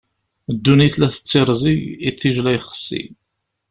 [0.55, 3.03] Ddunit la tettirẓig, iṭij la ixeṣṣi.